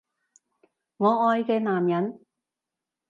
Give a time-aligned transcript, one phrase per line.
[0.97, 2.21] 我愛嘅男人